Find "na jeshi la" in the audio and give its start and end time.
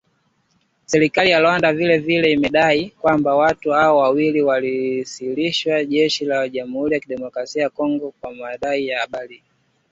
5.77-6.49